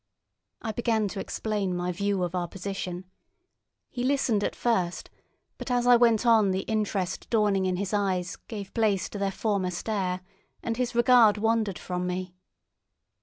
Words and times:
I 0.63 0.71
began 0.71 1.07
to 1.09 1.19
explain 1.19 1.77
my 1.77 1.91
view 1.91 2.23
of 2.23 2.33
our 2.33 2.47
position. 2.47 3.05
He 3.91 4.03
listened 4.03 4.43
at 4.43 4.55
first, 4.55 5.11
but 5.59 5.69
as 5.69 5.85
I 5.85 5.95
went 5.95 6.25
on 6.25 6.49
the 6.49 6.61
interest 6.61 7.29
dawning 7.29 7.67
in 7.67 7.75
his 7.75 7.93
eyes 7.93 8.35
gave 8.47 8.73
place 8.73 9.07
to 9.09 9.19
their 9.19 9.29
former 9.29 9.69
stare, 9.69 10.21
and 10.63 10.75
his 10.77 10.95
regard 10.95 11.37
wandered 11.37 11.77
from 11.77 12.07
me. 12.07 12.33